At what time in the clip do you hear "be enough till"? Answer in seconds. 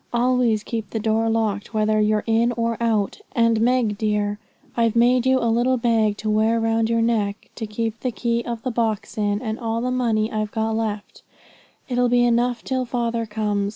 12.09-12.83